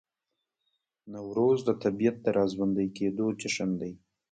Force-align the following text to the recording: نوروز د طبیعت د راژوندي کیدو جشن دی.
نوروز 1.13 1.59
د 1.67 1.69
طبیعت 1.83 2.17
د 2.21 2.27
راژوندي 2.39 2.87
کیدو 2.97 3.25
جشن 3.39 3.69
دی. 3.81 3.91